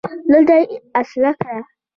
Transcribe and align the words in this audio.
دلته 0.31 0.53
يې 0.59 0.63
اصلاح 0.99 1.35
کړه 1.41 1.57